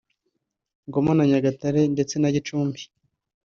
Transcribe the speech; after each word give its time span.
Ngoma 0.87 1.11
na 1.17 1.23
Nyagatare 1.29 1.81
ndetse 1.93 2.15
na 2.17 2.29
Gicumbi 2.35 2.81